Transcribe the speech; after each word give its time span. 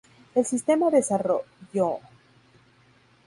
El 0.33 0.45
sistema 0.47 0.89
desarrolló. 0.89 1.99